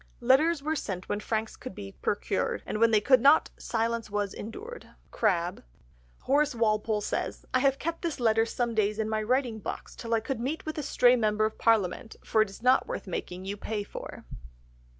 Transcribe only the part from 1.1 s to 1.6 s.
franks